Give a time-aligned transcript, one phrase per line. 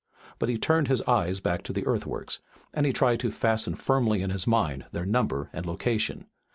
[0.39, 2.39] But he turned his eyes back to the earthworks,
[2.73, 6.25] and he tried to fasten firmly in his mind their number and location.